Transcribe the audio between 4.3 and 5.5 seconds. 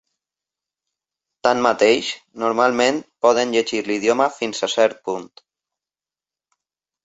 fins a cert punt.